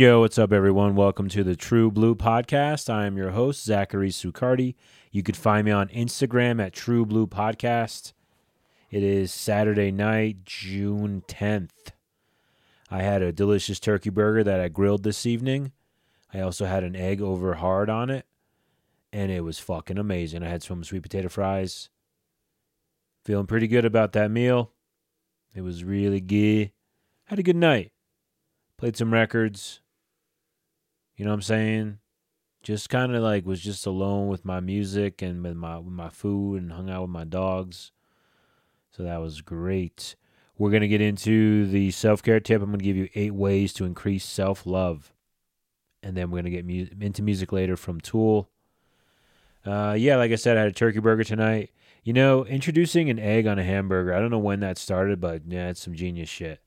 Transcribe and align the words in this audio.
Yo, 0.00 0.20
what's 0.20 0.38
up, 0.38 0.50
everyone? 0.50 0.94
Welcome 0.94 1.28
to 1.28 1.44
the 1.44 1.54
True 1.54 1.90
Blue 1.90 2.14
Podcast. 2.14 2.88
I 2.88 3.04
am 3.04 3.18
your 3.18 3.32
host, 3.32 3.62
Zachary 3.62 4.08
Sucardi. 4.08 4.74
You 5.12 5.22
could 5.22 5.36
find 5.36 5.66
me 5.66 5.72
on 5.72 5.88
Instagram 5.88 6.58
at 6.58 6.72
True 6.72 7.04
Blue 7.04 7.26
Podcast. 7.26 8.14
It 8.90 9.02
is 9.02 9.30
Saturday 9.30 9.92
night, 9.92 10.46
June 10.46 11.22
10th. 11.28 11.92
I 12.90 13.02
had 13.02 13.20
a 13.20 13.30
delicious 13.30 13.78
turkey 13.78 14.08
burger 14.08 14.42
that 14.42 14.58
I 14.58 14.68
grilled 14.68 15.02
this 15.02 15.26
evening. 15.26 15.72
I 16.32 16.40
also 16.40 16.64
had 16.64 16.82
an 16.82 16.96
egg 16.96 17.20
over 17.20 17.56
hard 17.56 17.90
on 17.90 18.08
it, 18.08 18.24
and 19.12 19.30
it 19.30 19.44
was 19.44 19.58
fucking 19.58 19.98
amazing. 19.98 20.42
I 20.42 20.48
had 20.48 20.62
some 20.62 20.82
sweet 20.82 21.02
potato 21.02 21.28
fries. 21.28 21.90
Feeling 23.26 23.46
pretty 23.46 23.68
good 23.68 23.84
about 23.84 24.12
that 24.12 24.30
meal. 24.30 24.72
It 25.54 25.60
was 25.60 25.84
really 25.84 26.22
good. 26.22 26.72
Had 27.24 27.38
a 27.38 27.42
good 27.42 27.54
night. 27.54 27.92
Played 28.78 28.96
some 28.96 29.12
records. 29.12 29.82
You 31.20 31.26
know 31.26 31.32
what 31.32 31.34
I'm 31.34 31.42
saying? 31.42 31.98
Just 32.62 32.88
kind 32.88 33.14
of 33.14 33.22
like 33.22 33.44
was 33.44 33.60
just 33.60 33.84
alone 33.84 34.28
with 34.28 34.46
my 34.46 34.58
music 34.58 35.20
and 35.20 35.44
with 35.44 35.54
my 35.54 35.76
with 35.76 35.92
my 35.92 36.08
food 36.08 36.62
and 36.62 36.72
hung 36.72 36.88
out 36.88 37.02
with 37.02 37.10
my 37.10 37.24
dogs. 37.24 37.92
So 38.90 39.02
that 39.02 39.20
was 39.20 39.42
great. 39.42 40.16
We're 40.56 40.70
going 40.70 40.80
to 40.80 40.88
get 40.88 41.02
into 41.02 41.66
the 41.66 41.90
self-care 41.90 42.40
tip. 42.40 42.62
I'm 42.62 42.70
going 42.70 42.78
to 42.78 42.84
give 42.86 42.96
you 42.96 43.10
8 43.14 43.34
ways 43.34 43.74
to 43.74 43.84
increase 43.84 44.24
self-love. 44.24 45.12
And 46.02 46.16
then 46.16 46.30
we're 46.30 46.40
going 46.40 46.52
to 46.54 46.62
get 46.62 46.64
mu- 46.64 47.04
into 47.04 47.22
music 47.22 47.52
later 47.52 47.76
from 47.76 48.00
Tool. 48.00 48.48
Uh, 49.66 49.94
yeah, 49.98 50.16
like 50.16 50.32
I 50.32 50.36
said, 50.36 50.56
I 50.56 50.60
had 50.60 50.70
a 50.70 50.72
turkey 50.72 51.00
burger 51.00 51.24
tonight. 51.24 51.70
You 52.02 52.14
know, 52.14 52.46
introducing 52.46 53.10
an 53.10 53.18
egg 53.18 53.46
on 53.46 53.58
a 53.58 53.62
hamburger, 53.62 54.14
I 54.14 54.20
don't 54.20 54.30
know 54.30 54.38
when 54.38 54.60
that 54.60 54.78
started, 54.78 55.20
but 55.20 55.42
yeah, 55.46 55.68
it's 55.68 55.82
some 55.82 55.94
genius 55.94 56.30
shit. 56.30 56.62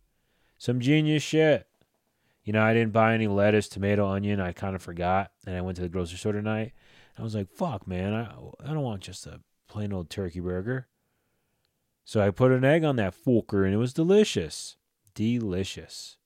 Some 0.60 0.80
genius 0.80 1.24
shit. 1.24 1.66
You 2.44 2.54
know, 2.54 2.62
I 2.62 2.74
didn't 2.74 2.92
buy 2.92 3.14
any 3.14 3.28
lettuce, 3.28 3.70
tomato, 3.70 4.08
onion. 4.08 4.40
I 4.40 4.52
kind 4.52 4.76
of 4.76 4.82
forgot. 4.82 5.32
And 5.48 5.56
I 5.56 5.62
went 5.62 5.78
to 5.78 5.82
the 5.82 5.90
grocery 5.90 6.18
store 6.18 6.34
tonight. 6.34 6.74
I 7.18 7.22
was 7.22 7.36
like, 7.36 7.50
fuck, 7.50 7.88
man, 7.88 8.14
I, 8.14 8.34
I 8.64 8.74
don't 8.74 8.82
want 8.82 9.02
just 9.02 9.26
a 9.28 9.40
plain 9.68 9.94
old 9.94 10.10
turkey 10.10 10.40
burger. 10.40 10.88
So 12.06 12.22
I 12.22 12.32
put 12.32 12.52
an 12.52 12.66
egg 12.66 12.84
on 12.84 12.98
that 12.98 13.16
fucker 13.16 13.64
and 13.64 13.74
it 13.74 13.78
was 13.78 13.94
delicious. 13.94 14.78
Delicious. 15.16 16.18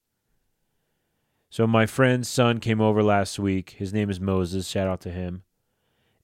So 1.49 1.67
my 1.67 1.85
friend's 1.85 2.29
son 2.29 2.59
came 2.59 2.81
over 2.81 3.03
last 3.03 3.37
week. 3.37 3.71
His 3.77 3.93
name 3.93 4.09
is 4.09 4.19
Moses. 4.19 4.67
Shout 4.67 4.87
out 4.87 5.01
to 5.01 5.11
him. 5.11 5.43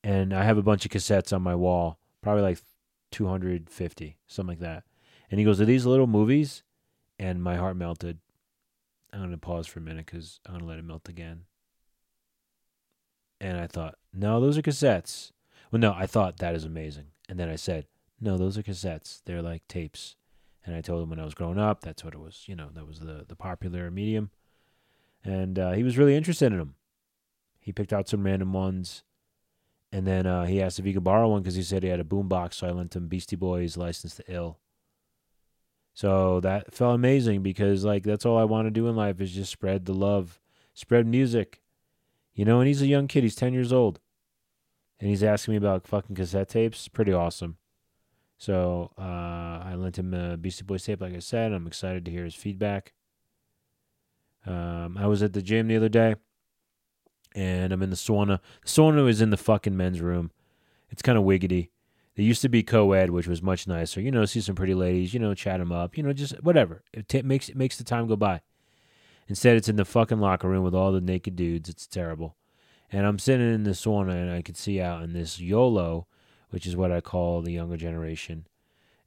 And 0.03 0.33
I 0.33 0.43
have 0.43 0.57
a 0.57 0.63
bunch 0.63 0.85
of 0.85 0.91
cassettes 0.91 1.31
on 1.31 1.41
my 1.41 1.55
wall, 1.55 1.97
probably 2.21 2.41
like 2.41 2.59
250, 3.11 4.17
something 4.27 4.49
like 4.49 4.59
that. 4.59 4.83
And 5.31 5.39
he 5.39 5.45
goes, 5.45 5.61
Are 5.61 5.65
these 5.65 5.85
little 5.85 6.07
movies? 6.07 6.63
And 7.17 7.41
my 7.41 7.55
heart 7.55 7.77
melted. 7.77 8.19
I'm 9.13 9.27
going 9.27 9.31
to 9.31 9.37
pause 9.37 9.67
for 9.67 9.79
a 9.79 9.83
minute 9.83 10.07
because 10.07 10.39
I'm 10.45 10.53
going 10.53 10.61
to 10.61 10.67
let 10.67 10.79
it 10.79 10.85
melt 10.85 11.07
again. 11.07 11.41
And 13.39 13.59
I 13.59 13.67
thought, 13.67 13.95
no, 14.13 14.39
those 14.39 14.57
are 14.57 14.61
cassettes. 14.61 15.31
Well, 15.71 15.79
no, 15.79 15.93
I 15.93 16.07
thought 16.07 16.37
that 16.37 16.55
is 16.55 16.65
amazing. 16.65 17.07
And 17.29 17.39
then 17.39 17.49
I 17.49 17.55
said, 17.55 17.87
no, 18.19 18.37
those 18.37 18.57
are 18.57 18.63
cassettes. 18.63 19.21
They're 19.25 19.41
like 19.41 19.67
tapes. 19.67 20.15
And 20.65 20.75
I 20.75 20.81
told 20.81 21.03
him 21.03 21.09
when 21.09 21.19
I 21.19 21.25
was 21.25 21.33
growing 21.33 21.59
up, 21.59 21.81
that's 21.81 22.03
what 22.03 22.13
it 22.13 22.19
was. 22.19 22.43
You 22.47 22.55
know, 22.55 22.69
that 22.73 22.87
was 22.87 22.99
the, 22.99 23.25
the 23.27 23.35
popular 23.35 23.91
medium. 23.91 24.31
And 25.23 25.59
uh, 25.59 25.71
he 25.73 25.83
was 25.83 25.97
really 25.97 26.15
interested 26.15 26.51
in 26.51 26.57
them. 26.57 26.75
He 27.59 27.71
picked 27.71 27.93
out 27.93 28.09
some 28.09 28.25
random 28.25 28.53
ones. 28.53 29.03
And 29.91 30.07
then 30.07 30.25
uh, 30.25 30.45
he 30.45 30.61
asked 30.61 30.79
if 30.79 30.85
he 30.85 30.93
could 30.93 31.03
borrow 31.03 31.29
one 31.29 31.41
because 31.41 31.55
he 31.55 31.63
said 31.63 31.83
he 31.83 31.89
had 31.89 31.99
a 31.99 32.05
boombox. 32.05 32.55
So 32.55 32.67
I 32.67 32.71
lent 32.71 32.95
him 32.95 33.07
Beastie 33.07 33.35
Boys' 33.35 33.77
Licensed 33.77 34.17
to 34.17 34.33
Ill. 34.33 34.57
So 35.93 36.39
that 36.39 36.73
felt 36.73 36.95
amazing 36.95 37.43
because 37.43 37.85
like 37.85 38.03
that's 38.03 38.25
all 38.25 38.37
I 38.37 38.45
want 38.45 38.65
to 38.65 38.71
do 38.71 38.87
in 38.87 38.95
life 38.95 39.21
is 39.21 39.31
just 39.31 39.51
spread 39.51 39.85
the 39.85 39.93
love, 39.93 40.39
spread 40.73 41.05
music. 41.05 41.61
You 42.33 42.45
know, 42.45 42.59
and 42.59 42.67
he's 42.67 42.81
a 42.81 42.87
young 42.87 43.07
kid, 43.07 43.23
he's 43.23 43.35
10 43.35 43.53
years 43.53 43.71
old. 43.71 43.99
And 44.99 45.09
he's 45.09 45.23
asking 45.23 45.53
me 45.53 45.57
about 45.57 45.85
fucking 45.85 46.15
cassette 46.15 46.49
tapes. 46.49 46.87
Pretty 46.87 47.13
awesome. 47.13 47.57
So 48.37 48.91
uh, 48.97 49.01
I 49.63 49.75
lent 49.75 49.99
him 49.99 50.13
a 50.13 50.37
Beastie 50.37 50.63
Boys 50.63 50.83
tape, 50.83 51.01
like 51.01 51.13
I 51.13 51.19
said. 51.19 51.51
I'm 51.51 51.67
excited 51.67 52.05
to 52.05 52.11
hear 52.11 52.23
his 52.23 52.35
feedback. 52.35 52.93
Um, 54.45 54.97
I 54.97 55.07
was 55.07 55.23
at 55.23 55.33
the 55.33 55.41
gym 55.41 55.67
the 55.67 55.77
other 55.77 55.89
day, 55.89 56.15
and 57.35 57.71
I'm 57.71 57.81
in 57.81 57.89
the 57.89 57.95
sauna. 57.95 58.39
The 58.63 58.69
sauna 58.69 59.07
is 59.07 59.21
in 59.21 59.29
the 59.29 59.37
fucking 59.37 59.77
men's 59.77 60.01
room. 60.01 60.31
It's 60.89 61.01
kind 61.01 61.17
of 61.17 61.23
wiggity. 61.23 61.69
There 62.15 62.25
used 62.25 62.41
to 62.43 62.49
be 62.49 62.61
co-ed, 62.61 63.09
which 63.09 63.27
was 63.27 63.41
much 63.41 63.67
nicer. 63.67 63.99
You 63.99 64.11
know, 64.11 64.25
see 64.25 64.41
some 64.41 64.55
pretty 64.55 64.75
ladies. 64.75 65.13
You 65.13 65.19
know, 65.19 65.33
chat 65.33 65.59
them 65.59 65.71
up. 65.71 65.97
You 65.97 66.03
know, 66.03 66.13
just 66.13 66.41
whatever. 66.43 66.83
It 66.93 67.09
t- 67.09 67.21
makes 67.23 67.49
it 67.49 67.57
makes 67.57 67.77
the 67.77 67.83
time 67.83 68.07
go 68.07 68.15
by. 68.15 68.41
Instead, 69.27 69.55
it's 69.55 69.69
in 69.69 69.77
the 69.77 69.85
fucking 69.85 70.19
locker 70.19 70.47
room 70.47 70.63
with 70.63 70.75
all 70.75 70.91
the 70.91 71.01
naked 71.01 71.35
dudes. 71.35 71.69
It's 71.69 71.87
terrible. 71.87 72.35
And 72.91 73.07
I'm 73.07 73.17
sitting 73.17 73.51
in 73.51 73.63
the 73.63 73.71
sauna, 73.71 74.21
and 74.21 74.31
I 74.31 74.41
can 74.43 74.53
see 74.53 74.79
out 74.79 75.01
in 75.01 75.13
this 75.13 75.39
YOLO, 75.39 76.05
which 76.49 76.67
is 76.67 76.75
what 76.75 76.91
I 76.91 77.01
call 77.01 77.41
the 77.41 77.53
younger 77.53 77.77
generation. 77.77 78.45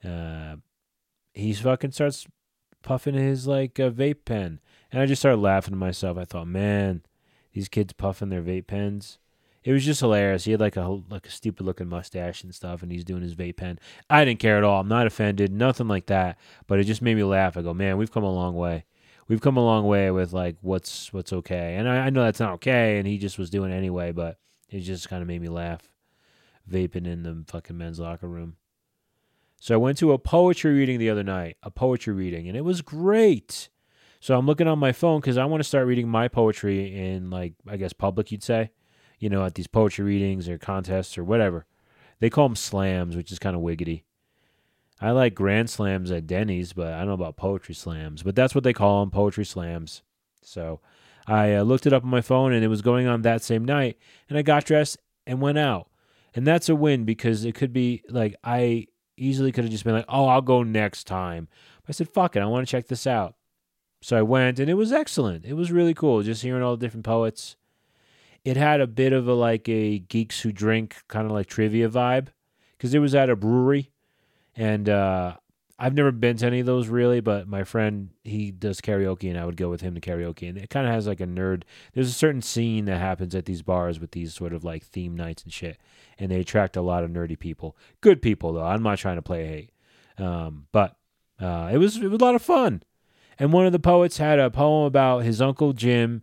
Uh, 0.03 0.57
fucking 1.55 1.93
starts 1.93 2.27
puffing 2.83 3.15
his 3.15 3.47
like 3.47 3.79
uh, 3.79 3.91
vape 3.91 4.25
pen, 4.25 4.61
and 4.91 5.01
I 5.01 5.07
just 5.07 5.23
started 5.23 5.39
laughing 5.39 5.73
to 5.73 5.79
myself. 5.79 6.19
I 6.19 6.25
thought, 6.25 6.49
man, 6.49 7.03
these 7.53 7.69
kids 7.69 7.93
puffing 7.93 8.31
their 8.31 8.43
vape 8.43 8.67
pens 8.67 9.19
it 9.67 9.73
was 9.73 9.85
just 9.85 9.99
hilarious. 9.99 10.45
He 10.45 10.53
had 10.53 10.61
like 10.61 10.77
a 10.77 11.03
like 11.11 11.27
a 11.27 11.31
stupid 11.31 11.67
looking 11.67 11.89
mustache 11.89 12.45
and 12.45 12.55
stuff, 12.55 12.85
and 12.85 12.93
he's 12.93 13.03
doing 13.03 13.23
his 13.23 13.35
vape 13.35 13.57
pen. 13.57 13.81
I 14.09 14.25
didn't 14.25 14.39
care 14.39 14.57
at 14.57 14.63
all. 14.63 14.81
I'm 14.81 14.87
not 14.87 15.09
offended, 15.09 15.53
nothing 15.53 15.89
like 15.89 16.07
that. 16.07 16.39
But 16.69 16.79
it 16.79 16.85
just 16.85 17.03
made 17.03 17.17
me 17.17 17.25
laugh. 17.25 17.57
I 17.57 17.63
go, 17.63 17.75
man, 17.75 17.97
we've 17.97 18.13
come 18.13 18.23
a 18.23 18.33
long 18.33 18.55
way. 18.55 18.85
We've 19.27 19.41
come 19.41 19.57
a 19.57 19.65
long 19.65 19.85
way 19.85 20.13
with 20.13 20.33
like 20.33 20.55
what's 20.61 21.13
what's 21.13 21.33
okay, 21.33 21.75
and 21.75 21.89
I, 21.89 22.07
I 22.07 22.11
know 22.11 22.23
that's 22.23 22.39
not 22.39 22.53
okay, 22.55 22.99
and 22.99 23.09
he 23.09 23.19
just 23.19 23.41
was 23.41 23.51
doing 23.51 23.73
it 23.73 23.75
anyway. 23.75 24.13
But 24.13 24.39
it 24.71 24.81
just 24.81 25.09
kind 25.09 25.21
of 25.21 25.27
made 25.27 25.43
me 25.43 25.49
laugh, 25.49 25.91
vaping 26.71 27.09
in 27.09 27.25
the 27.25 27.45
fucking 27.49 27.77
men's 27.77 27.99
locker 27.99 28.29
room. 28.29 28.55
So 29.59 29.75
I 29.75 29.79
went 29.79 29.99
to 29.99 30.13
a 30.13 30.19
poetry 30.19 30.75
reading 30.75 31.01
the 31.01 31.11
other 31.11 31.25
night, 31.25 31.57
a 31.65 31.73
poetry 31.73 32.15
reading, 32.15 32.47
and 32.47 32.57
it 32.57 32.65
was 32.65 32.83
great. 32.83 33.69
So 34.21 34.39
I'm 34.39 34.47
looking 34.47 34.69
on 34.69 34.79
my 34.79 34.93
phone 34.93 35.21
because 35.21 35.39
I 35.39 35.45
want 35.45 35.61
to 35.61 35.69
start 35.69 35.89
reading 35.89 36.09
my 36.09 36.29
poetry 36.29 36.97
in 36.97 37.31
like 37.31 37.55
I 37.67 37.77
guess 37.77 37.93
public, 37.93 38.31
you'd 38.31 38.45
say 38.45 38.71
you 39.19 39.29
know, 39.29 39.45
at 39.45 39.55
these 39.55 39.67
poetry 39.67 40.05
readings 40.05 40.49
or 40.49 40.59
contests 40.59 41.17
or 41.17 41.25
whatever. 41.25 41.67
They 42.21 42.31
call 42.31 42.49
them 42.49 42.57
slams, 42.57 43.17
which 43.17 43.33
is 43.33 43.39
kind 43.39 43.57
of 43.57 43.63
wiggity. 43.63 44.03
I 45.01 45.11
like 45.11 45.35
grand 45.35 45.69
slams 45.69 46.11
at 46.11 46.27
Denny's, 46.27 46.73
but 46.73 46.95
I 46.95 46.99
don't 46.99 47.09
know 47.09 47.13
about 47.15 47.37
poetry 47.37 47.75
slams. 47.75 48.23
But 48.23 48.35
that's 48.35 48.55
what 48.55 48.65
they 48.65 48.73
call 48.73 49.01
them, 49.01 49.11
poetry 49.11 49.45
slams. 49.45 50.03
So 50.43 50.81
I 51.27 51.55
uh, 51.55 51.63
looked 51.63 51.87
it 51.87 51.93
up 51.93 52.05
on 52.05 52.11
my 52.11 52.23
phone, 52.23 52.53
and 52.53 52.65
it 52.65 52.69
was 52.69 52.83
going 52.83 53.07
on 53.07 53.23
that 53.23 53.43
same 53.43 53.65
night. 53.65 53.99
And 54.29 54.39
I 54.39 54.43
got 54.43 54.65
dressed 54.65 54.99
and 55.27 55.41
went 55.41 55.59
out. 55.59 55.89
And 56.35 56.47
that's 56.47 56.69
a 56.69 56.77
win 56.77 57.05
because 57.05 57.45
it 57.45 57.55
could 57.55 57.73
be 57.73 58.03
like 58.09 58.37
I 58.45 58.87
easily 59.17 59.53
could 59.53 59.65
have 59.65 59.71
just 59.71 59.85
been 59.85 59.95
like, 59.95 60.05
oh, 60.09 60.27
I'll 60.27 60.43
go 60.43 60.63
next 60.63 61.05
time. 61.05 61.49
But 61.83 61.91
I 61.91 61.93
said, 61.93 62.11
fuck 62.11 62.37
it, 62.37 62.41
I 62.41 62.47
want 62.47 62.67
to 62.67 62.71
check 62.71 62.89
this 62.89 63.07
out. 63.07 63.35
So 64.03 64.17
I 64.17 64.23
went, 64.23 64.59
and 64.59 64.69
it 64.71 64.75
was 64.75 64.93
excellent. 64.93 65.45
It 65.45 65.55
was 65.55 65.73
really 65.73 65.95
cool 65.95 66.23
just 66.23 66.43
hearing 66.43 66.63
all 66.63 66.77
the 66.77 66.85
different 66.85 67.05
poets 67.05 67.57
it 68.47 68.57
had 68.57 68.81
a 68.81 68.87
bit 68.87 69.13
of 69.13 69.27
a 69.27 69.35
like 69.35 69.69
a 69.69 69.99
geeks 69.99 70.41
who 70.41 70.53
drink 70.53 71.03
kind 71.09 71.27
of 71.27 71.33
like 71.33 71.49
trivia 71.49 71.89
vibe 71.89 72.29
because 72.77 72.95
it 72.95 73.01
was 73.01 73.13
at 73.13 73.29
a 73.29 73.35
brewery 73.35 73.91
and 74.55 74.89
uh, 74.89 75.35
i've 75.81 75.95
never 75.95 76.13
been 76.13 76.37
to 76.37 76.47
any 76.47 76.61
of 76.61 76.67
those 76.67 76.87
really 76.87 77.21
but 77.21 77.49
my 77.49 77.65
friend 77.65 78.11
he 78.23 78.53
does 78.53 78.81
karaoke 78.81 79.29
and 79.29 79.37
i 79.37 79.45
would 79.45 79.57
go 79.57 79.69
with 79.69 79.81
him 79.81 79.97
to 79.97 80.01
karaoke 80.01 80.49
and 80.49 80.57
it 80.57 80.71
kind 80.71 80.87
of 80.87 80.95
has 80.95 81.09
like 81.09 81.21
a 81.21 81.27
nerd 81.27 81.65
there's 81.93 82.09
a 82.09 82.13
certain 82.13 82.41
scene 82.41 82.85
that 82.85 83.01
happens 83.01 83.35
at 83.35 83.47
these 83.47 83.63
bars 83.63 83.99
with 83.99 84.13
these 84.13 84.33
sort 84.33 84.53
of 84.53 84.63
like 84.63 84.85
theme 84.85 85.17
nights 85.17 85.43
and 85.43 85.53
shit 85.53 85.77
and 86.17 86.31
they 86.31 86.39
attract 86.39 86.77
a 86.77 86.83
lot 86.83 87.03
of 87.03 87.11
nerdy 87.11 87.37
people 87.37 87.77
good 88.01 88.23
people 88.23 88.53
though 88.53 88.65
i'm 88.65 88.83
not 88.83 88.97
trying 88.97 89.17
to 89.17 89.23
play 89.23 89.45
hate 89.45 89.73
um, 90.19 90.67
but 90.73 90.97
uh, 91.41 91.69
it 91.71 91.77
was 91.77 91.97
it 91.97 92.09
was 92.09 92.21
a 92.21 92.25
lot 92.25 92.37
of 92.37 92.41
fun 92.41 92.83
and 93.39 93.53
one 93.53 93.67
of 93.67 93.73
the 93.73 93.79
poets 93.79 94.17
had 94.17 94.39
a 94.39 94.51
poem 94.51 94.87
about 94.87 95.25
his 95.25 95.43
uncle 95.43 95.73
jim 95.73 96.23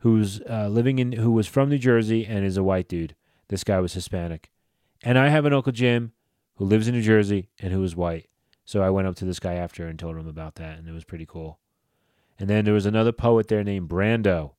who's 0.00 0.40
uh, 0.42 0.68
living 0.68 0.98
in 0.98 1.12
who 1.12 1.32
was 1.32 1.46
from 1.46 1.68
New 1.68 1.78
Jersey 1.78 2.24
and 2.26 2.44
is 2.44 2.56
a 2.56 2.62
white 2.62 2.88
dude. 2.88 3.14
This 3.48 3.64
guy 3.64 3.80
was 3.80 3.94
Hispanic, 3.94 4.50
and 5.02 5.18
I 5.18 5.28
have 5.28 5.44
an 5.44 5.52
uncle 5.52 5.72
Jim 5.72 6.12
who 6.56 6.64
lives 6.64 6.88
in 6.88 6.94
New 6.94 7.02
Jersey 7.02 7.50
and 7.60 7.72
who 7.72 7.82
is 7.82 7.96
white. 7.96 8.28
So 8.64 8.82
I 8.82 8.90
went 8.90 9.08
up 9.08 9.16
to 9.16 9.24
this 9.24 9.40
guy 9.40 9.54
after 9.54 9.86
and 9.86 9.98
told 9.98 10.16
him 10.16 10.28
about 10.28 10.56
that, 10.56 10.78
and 10.78 10.88
it 10.88 10.92
was 10.92 11.04
pretty 11.04 11.26
cool. 11.26 11.58
And 12.38 12.48
then 12.48 12.64
there 12.64 12.74
was 12.74 12.86
another 12.86 13.12
poet 13.12 13.48
there 13.48 13.64
named 13.64 13.88
Brando, 13.88 14.52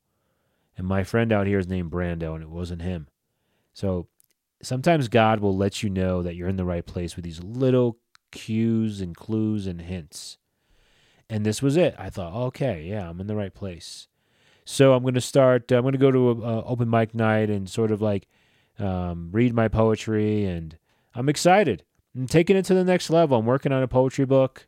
and 0.76 0.86
my 0.86 1.04
friend 1.04 1.32
out 1.32 1.46
here 1.46 1.58
is 1.58 1.68
named 1.68 1.90
Brando, 1.90 2.34
and 2.34 2.42
it 2.42 2.50
wasn't 2.50 2.82
him. 2.82 3.08
So 3.72 4.08
sometimes 4.62 5.08
God 5.08 5.40
will 5.40 5.56
let 5.56 5.82
you 5.82 5.88
know 5.88 6.22
that 6.22 6.34
you're 6.34 6.48
in 6.48 6.56
the 6.56 6.64
right 6.64 6.84
place 6.84 7.16
with 7.16 7.24
these 7.24 7.42
little 7.42 7.98
cues 8.32 9.00
and 9.00 9.16
clues 9.16 9.66
and 9.66 9.80
hints. 9.80 10.38
And 11.28 11.46
this 11.46 11.62
was 11.62 11.76
it. 11.76 11.94
I 11.96 12.10
thought, 12.10 12.34
okay, 12.48 12.82
yeah, 12.82 13.08
I'm 13.08 13.20
in 13.20 13.28
the 13.28 13.36
right 13.36 13.54
place. 13.54 14.08
So 14.64 14.92
I'm 14.92 15.02
going 15.02 15.14
to 15.14 15.20
start. 15.20 15.70
I'm 15.72 15.82
going 15.82 15.92
to 15.92 15.98
go 15.98 16.10
to 16.10 16.30
an 16.30 16.62
open 16.66 16.88
mic 16.88 17.14
night 17.14 17.50
and 17.50 17.68
sort 17.68 17.90
of 17.90 18.00
like 18.00 18.28
um, 18.78 19.30
read 19.32 19.54
my 19.54 19.68
poetry, 19.68 20.44
and 20.44 20.76
I'm 21.14 21.28
excited. 21.28 21.84
I'm 22.14 22.26
taking 22.26 22.56
it 22.56 22.64
to 22.66 22.74
the 22.74 22.84
next 22.84 23.10
level. 23.10 23.38
I'm 23.38 23.46
working 23.46 23.72
on 23.72 23.82
a 23.82 23.88
poetry 23.88 24.24
book. 24.24 24.66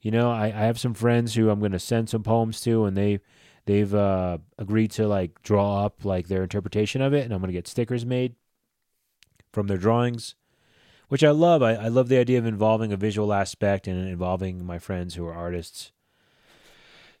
You 0.00 0.10
know, 0.10 0.30
I, 0.30 0.46
I 0.46 0.50
have 0.50 0.78
some 0.78 0.94
friends 0.94 1.34
who 1.34 1.50
I'm 1.50 1.58
going 1.58 1.72
to 1.72 1.78
send 1.78 2.08
some 2.08 2.22
poems 2.22 2.60
to, 2.62 2.84
and 2.84 2.96
they 2.96 3.20
they've 3.68 3.94
uh, 3.94 4.38
agreed 4.56 4.90
to 4.92 5.06
like 5.06 5.42
draw 5.42 5.84
up 5.84 6.04
like 6.04 6.28
their 6.28 6.42
interpretation 6.42 7.02
of 7.02 7.12
it, 7.12 7.24
and 7.24 7.34
I'm 7.34 7.40
gonna 7.40 7.52
get 7.52 7.68
stickers 7.68 8.06
made 8.06 8.34
from 9.52 9.66
their 9.66 9.76
drawings, 9.76 10.34
which 11.08 11.22
I 11.22 11.30
love. 11.30 11.62
I, 11.62 11.74
I 11.74 11.88
love 11.88 12.08
the 12.08 12.18
idea 12.18 12.38
of 12.38 12.46
involving 12.46 12.92
a 12.92 12.96
visual 12.96 13.32
aspect 13.32 13.86
and 13.86 14.08
involving 14.08 14.64
my 14.64 14.78
friends 14.78 15.14
who 15.14 15.26
are 15.26 15.34
artists. 15.34 15.92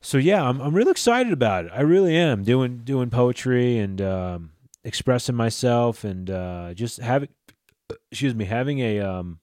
So 0.00 0.18
yeah, 0.18 0.42
I'm 0.42 0.60
I'm 0.60 0.74
really 0.74 0.90
excited 0.90 1.32
about 1.32 1.66
it. 1.66 1.72
I 1.74 1.80
really 1.80 2.16
am 2.16 2.44
doing 2.44 2.78
doing 2.78 3.10
poetry 3.10 3.78
and 3.78 4.00
um, 4.00 4.50
expressing 4.84 5.34
myself 5.34 6.04
and 6.04 6.30
uh, 6.30 6.74
just 6.74 6.98
having 6.98 7.28
excuse 8.10 8.34
me 8.34 8.44
having 8.44 8.80
a 8.80 9.00
um 9.00 9.40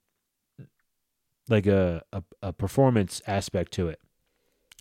like 1.48 1.68
a, 1.68 2.04
a, 2.12 2.24
a 2.42 2.54
performance 2.54 3.22
aspect 3.28 3.72
to 3.74 3.88
it 3.88 4.00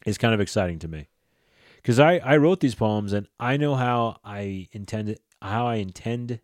is 0.06 0.18
kind 0.18 0.32
of 0.34 0.40
exciting 0.40 0.78
to 0.78 0.88
me 0.88 1.08
because 1.76 1.98
I, 1.98 2.16
I 2.18 2.36
wrote 2.38 2.60
these 2.60 2.74
poems 2.74 3.12
and 3.12 3.28
I 3.38 3.56
know 3.56 3.74
how 3.74 4.18
I 4.24 4.68
intend 4.72 5.16
how 5.42 5.66
I 5.66 5.76
intend 5.76 6.40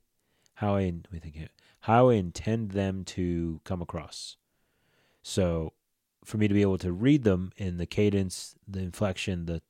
how 0.55 0.77
I 0.77 0.83
let 0.85 1.13
me 1.13 1.19
think 1.19 1.49
how 1.81 2.11
I 2.11 2.15
intend 2.15 2.73
them 2.73 3.05
to 3.05 3.61
come 3.65 3.81
across. 3.81 4.37
So 5.23 5.73
for 6.25 6.39
me 6.39 6.49
to 6.49 6.55
be 6.55 6.63
able 6.63 6.79
to 6.79 6.93
read 6.93 7.25
them 7.25 7.53
in 7.57 7.77
the 7.77 7.87
cadence, 7.87 8.55
the 8.67 8.81
inflection, 8.81 9.47
the 9.47 9.63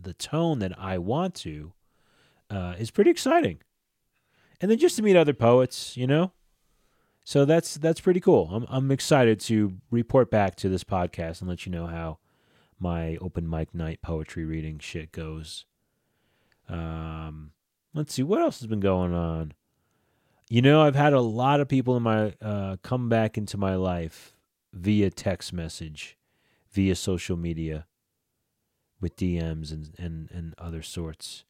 the 0.00 0.14
tone 0.14 0.60
that 0.60 0.72
I 0.78 0.98
want 0.98 1.34
to 1.36 1.72
uh, 2.48 2.74
is 2.78 2.90
pretty 2.90 3.10
exciting. 3.10 3.58
And 4.60 4.70
then 4.70 4.78
just 4.78 4.96
to 4.96 5.02
meet 5.02 5.16
other 5.16 5.34
poets, 5.34 5.96
you 5.96 6.06
know, 6.06 6.32
so 7.24 7.44
that's 7.44 7.74
that's 7.74 8.00
pretty 8.00 8.20
cool. 8.20 8.50
I'm 8.52 8.66
I'm 8.68 8.90
excited 8.90 9.40
to 9.40 9.74
report 9.90 10.30
back 10.30 10.56
to 10.56 10.68
this 10.68 10.84
podcast 10.84 11.40
and 11.40 11.48
let 11.48 11.66
you 11.66 11.72
know 11.72 11.86
how 11.86 12.18
my 12.78 13.16
open 13.20 13.48
mic 13.48 13.74
night 13.74 14.00
poetry 14.02 14.44
reading 14.44 14.78
shit 14.78 15.12
goes. 15.12 15.64
Um, 16.68 17.52
let's 17.94 18.14
see 18.14 18.22
what 18.22 18.40
else 18.40 18.60
has 18.60 18.66
been 18.66 18.80
going 18.80 19.14
on. 19.14 19.52
You 20.48 20.62
know, 20.62 20.82
I've 20.82 20.96
had 20.96 21.12
a 21.12 21.20
lot 21.20 21.60
of 21.60 21.68
people 21.68 21.96
in 21.96 22.02
my 22.02 22.34
uh, 22.42 22.76
come 22.82 23.08
back 23.08 23.38
into 23.38 23.56
my 23.56 23.76
life 23.76 24.34
via 24.72 25.10
text 25.10 25.52
message, 25.52 26.16
via 26.70 26.94
social 26.94 27.36
media, 27.36 27.86
with 29.00 29.16
DMs 29.16 29.72
and 29.72 29.94
and 29.98 30.30
and 30.30 30.54
other 30.58 30.82
sorts. 30.82 31.44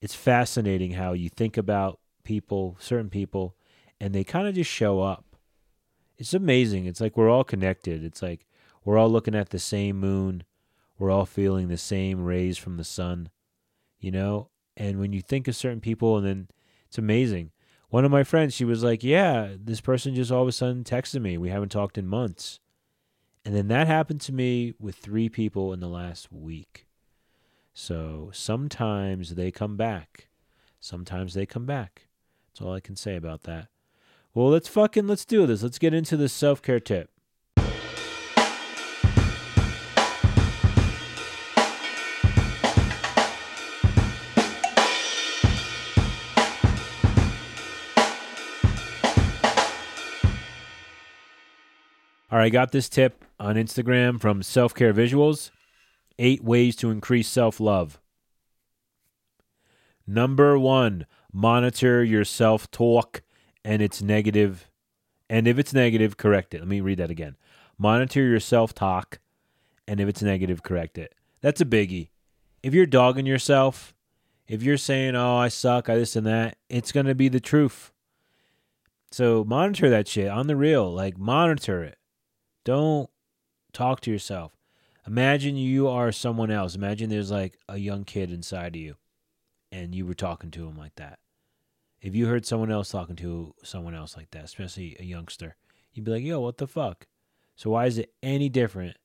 It's 0.00 0.14
fascinating 0.14 0.92
how 0.92 1.12
you 1.12 1.28
think 1.28 1.56
about 1.56 2.00
people, 2.24 2.76
certain 2.80 3.10
people, 3.10 3.56
and 4.00 4.14
they 4.14 4.24
kind 4.24 4.48
of 4.48 4.54
just 4.54 4.70
show 4.70 5.00
up. 5.00 5.36
It's 6.18 6.34
amazing. 6.34 6.86
It's 6.86 7.00
like 7.00 7.16
we're 7.16 7.30
all 7.30 7.44
connected. 7.44 8.04
It's 8.04 8.22
like 8.22 8.46
we're 8.84 8.98
all 8.98 9.10
looking 9.10 9.34
at 9.34 9.50
the 9.50 9.58
same 9.58 9.98
moon. 9.98 10.44
We're 10.98 11.10
all 11.10 11.26
feeling 11.26 11.68
the 11.68 11.76
same 11.76 12.24
rays 12.24 12.58
from 12.58 12.76
the 12.76 12.84
sun, 12.84 13.30
you 13.98 14.10
know? 14.10 14.50
And 14.76 14.98
when 14.98 15.12
you 15.12 15.20
think 15.20 15.48
of 15.48 15.56
certain 15.56 15.80
people, 15.80 16.16
and 16.16 16.26
then 16.26 16.48
it's 16.86 16.98
amazing. 16.98 17.50
One 17.88 18.04
of 18.04 18.10
my 18.10 18.24
friends, 18.24 18.54
she 18.54 18.64
was 18.64 18.82
like, 18.82 19.02
Yeah, 19.02 19.54
this 19.58 19.80
person 19.80 20.14
just 20.14 20.30
all 20.30 20.42
of 20.42 20.48
a 20.48 20.52
sudden 20.52 20.84
texted 20.84 21.20
me. 21.20 21.38
We 21.38 21.50
haven't 21.50 21.70
talked 21.70 21.98
in 21.98 22.06
months. 22.06 22.60
And 23.44 23.56
then 23.56 23.68
that 23.68 23.88
happened 23.88 24.20
to 24.22 24.32
me 24.32 24.74
with 24.78 24.94
three 24.94 25.28
people 25.28 25.72
in 25.72 25.80
the 25.80 25.88
last 25.88 26.32
week. 26.32 26.86
So 27.74 28.30
sometimes 28.32 29.34
they 29.34 29.50
come 29.50 29.76
back. 29.76 30.28
Sometimes 30.78 31.34
they 31.34 31.44
come 31.44 31.66
back. 31.66 32.06
That's 32.48 32.64
all 32.64 32.72
I 32.72 32.80
can 32.80 32.96
say 32.96 33.16
about 33.16 33.42
that. 33.42 33.68
Well, 34.32 34.48
let's 34.48 34.68
fucking 34.68 35.08
let's 35.08 35.24
do 35.24 35.46
this. 35.46 35.62
Let's 35.62 35.78
get 35.78 35.92
into 35.92 36.16
the 36.16 36.28
self-care 36.28 36.80
tip. 36.80 37.10
All 52.30 52.38
right, 52.38 52.46
I 52.46 52.48
got 52.48 52.72
this 52.72 52.88
tip 52.88 53.24
on 53.42 53.56
Instagram 53.56 54.20
from 54.20 54.40
Self 54.42 54.72
Care 54.72 54.94
Visuals 54.94 55.50
Eight 56.18 56.44
ways 56.44 56.76
to 56.76 56.90
increase 56.90 57.26
self 57.26 57.58
love. 57.58 58.00
Number 60.06 60.58
one, 60.58 61.06
monitor 61.32 62.04
your 62.04 62.24
self 62.24 62.70
talk 62.70 63.22
and 63.64 63.82
it's 63.82 64.02
negative, 64.02 64.70
and 65.28 65.48
if 65.48 65.58
it's 65.58 65.72
negative, 65.72 66.16
correct 66.16 66.54
it. 66.54 66.60
Let 66.60 66.68
me 66.68 66.80
read 66.80 66.98
that 66.98 67.10
again. 67.10 67.36
Monitor 67.78 68.22
your 68.22 68.40
self 68.40 68.74
talk, 68.74 69.18
and 69.88 70.00
if 70.00 70.08
it's 70.08 70.22
negative, 70.22 70.62
correct 70.62 70.96
it. 70.96 71.14
That's 71.40 71.60
a 71.60 71.64
biggie. 71.66 72.10
If 72.62 72.74
you're 72.74 72.86
dogging 72.86 73.26
yourself, 73.26 73.94
if 74.46 74.62
you're 74.62 74.76
saying, 74.76 75.16
"Oh, 75.16 75.36
I 75.36 75.48
suck," 75.48 75.88
I 75.88 75.96
this 75.96 76.14
and 76.14 76.26
that, 76.26 76.58
it's 76.68 76.92
gonna 76.92 77.14
be 77.14 77.28
the 77.28 77.40
truth. 77.40 77.92
So 79.10 79.42
monitor 79.44 79.90
that 79.90 80.06
shit 80.06 80.28
on 80.28 80.46
the 80.46 80.56
real. 80.56 80.92
Like 80.92 81.18
monitor 81.18 81.82
it. 81.82 81.98
Don't 82.64 83.10
talk 83.72 84.00
to 84.02 84.10
yourself. 84.10 84.56
Imagine 85.06 85.56
you 85.56 85.88
are 85.88 86.12
someone 86.12 86.50
else. 86.50 86.74
Imagine 86.74 87.10
there's 87.10 87.30
like 87.30 87.58
a 87.68 87.78
young 87.78 88.04
kid 88.04 88.30
inside 88.30 88.76
of 88.76 88.82
you, 88.82 88.96
and 89.70 89.94
you 89.94 90.06
were 90.06 90.14
talking 90.14 90.50
to 90.52 90.66
him 90.66 90.76
like 90.76 90.94
that 90.96 91.18
if 92.02 92.16
you 92.16 92.26
heard 92.26 92.44
someone 92.44 92.70
else 92.70 92.90
talking 92.90 93.16
to 93.16 93.54
someone 93.62 93.94
else 93.94 94.16
like 94.16 94.32
that, 94.32 94.44
especially 94.44 94.96
a 94.98 95.04
youngster, 95.04 95.54
you'd 95.92 96.04
be 96.04 96.10
like, 96.10 96.24
yo, 96.24 96.40
what 96.40 96.58
the 96.58 96.66
fuck? 96.66 97.06
So 97.54 97.70
why 97.70 97.86
is 97.86 97.96
it 97.96 98.12
any 98.22 98.48
different 98.48 98.96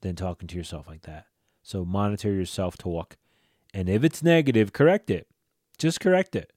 than 0.00 0.14
talking 0.14 0.46
to 0.48 0.56
yourself 0.56 0.86
like 0.86 1.02
that? 1.02 1.26
So 1.62 1.84
monitor 1.84 2.32
your 2.32 2.46
self 2.46 2.78
talk. 2.78 3.16
And 3.74 3.88
if 3.88 4.04
it's 4.04 4.22
negative, 4.22 4.72
correct 4.72 5.10
it. 5.10 5.26
Just 5.76 6.00
correct 6.00 6.36
it. 6.36 6.52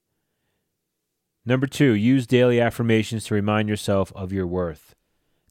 Number 1.43 1.65
two, 1.65 1.93
use 1.93 2.27
daily 2.27 2.61
affirmations 2.61 3.25
to 3.25 3.33
remind 3.33 3.67
yourself 3.67 4.13
of 4.15 4.31
your 4.31 4.45
worth. 4.45 4.93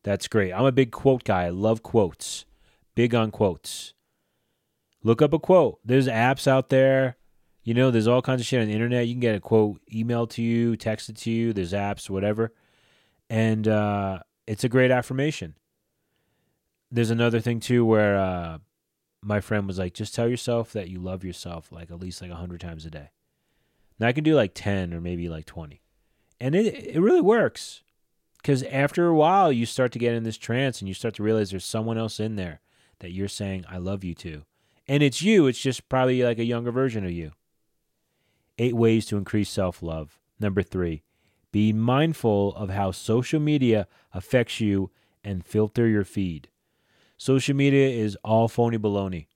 That's 0.02 0.28
great. 0.28 0.52
I'm 0.52 0.64
a 0.64 0.72
big 0.72 0.92
quote 0.92 1.24
guy. 1.24 1.44
I 1.44 1.50
love 1.50 1.82
quotes. 1.82 2.44
Big 2.94 3.14
on 3.14 3.30
quotes. 3.30 3.94
Look 5.02 5.22
up 5.22 5.32
a 5.32 5.38
quote. 5.38 5.80
There's 5.84 6.08
apps 6.08 6.46
out 6.46 6.68
there 6.68 7.16
you 7.62 7.74
know, 7.74 7.90
there's 7.90 8.08
all 8.08 8.22
kinds 8.22 8.40
of 8.40 8.46
shit 8.46 8.60
on 8.60 8.68
the 8.68 8.74
internet. 8.74 9.06
You 9.06 9.14
can 9.14 9.20
get 9.20 9.34
a 9.34 9.40
quote 9.40 9.80
emailed 9.92 10.30
to 10.30 10.42
you, 10.42 10.76
texted 10.76 11.18
to 11.18 11.30
you. 11.30 11.52
There's 11.52 11.72
apps, 11.72 12.08
whatever, 12.08 12.52
and 13.28 13.68
uh, 13.68 14.20
it's 14.46 14.64
a 14.64 14.68
great 14.68 14.90
affirmation. 14.90 15.54
There's 16.90 17.10
another 17.10 17.40
thing 17.40 17.60
too 17.60 17.84
where 17.84 18.18
uh, 18.18 18.58
my 19.22 19.40
friend 19.40 19.66
was 19.66 19.78
like, 19.78 19.94
just 19.94 20.14
tell 20.14 20.28
yourself 20.28 20.72
that 20.72 20.88
you 20.88 20.98
love 20.98 21.22
yourself 21.22 21.70
like 21.70 21.90
at 21.90 22.00
least 22.00 22.22
like 22.22 22.30
hundred 22.30 22.60
times 22.60 22.86
a 22.86 22.90
day. 22.90 23.10
Now 23.98 24.08
I 24.08 24.12
can 24.12 24.24
do 24.24 24.34
like 24.34 24.52
ten 24.54 24.94
or 24.94 25.00
maybe 25.00 25.28
like 25.28 25.44
twenty, 25.44 25.82
and 26.40 26.54
it 26.54 26.66
it 26.74 27.00
really 27.00 27.20
works 27.20 27.82
because 28.42 28.62
after 28.64 29.06
a 29.06 29.14
while 29.14 29.52
you 29.52 29.66
start 29.66 29.92
to 29.92 29.98
get 29.98 30.14
in 30.14 30.22
this 30.22 30.36
trance 30.36 30.80
and 30.80 30.88
you 30.88 30.94
start 30.94 31.14
to 31.14 31.22
realize 31.22 31.50
there's 31.50 31.64
someone 31.64 31.98
else 31.98 32.20
in 32.20 32.36
there 32.36 32.60
that 33.00 33.12
you're 33.12 33.28
saying 33.28 33.64
I 33.68 33.78
love 33.78 34.04
you 34.04 34.14
to, 34.16 34.44
and 34.86 35.02
it's 35.02 35.22
you. 35.22 35.46
It's 35.46 35.60
just 35.60 35.88
probably 35.88 36.22
like 36.22 36.38
a 36.38 36.44
younger 36.44 36.70
version 36.70 37.04
of 37.04 37.12
you 37.12 37.32
Eight 38.60 38.76
ways 38.76 39.06
to 39.06 39.16
increase 39.16 39.48
self 39.48 39.82
love. 39.82 40.18
Number 40.38 40.62
three, 40.62 41.02
be 41.50 41.72
mindful 41.72 42.54
of 42.56 42.68
how 42.68 42.90
social 42.90 43.40
media 43.40 43.88
affects 44.12 44.60
you 44.60 44.90
and 45.24 45.42
filter 45.42 45.88
your 45.88 46.04
feed. 46.04 46.50
Social 47.16 47.56
media 47.56 47.88
is 47.88 48.18
all 48.22 48.48
phony 48.48 48.76
baloney. 48.76 49.28